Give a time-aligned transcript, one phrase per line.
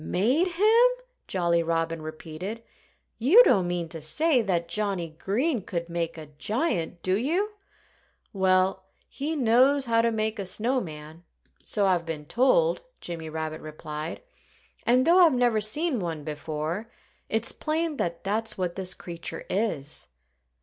[0.03, 0.87] "Made him!"
[1.27, 2.63] Jolly Robin repeated.
[3.19, 7.51] "You don't mean to say that Johnnie Green could make a giant, do you?"
[8.33, 11.23] "Well, he knows how to make a snow man
[11.63, 14.23] so I've been told," Jimmy Rabbit replied.
[14.87, 16.89] "And though I've never seen one before,
[17.29, 20.07] it's plain that that's what this creature is."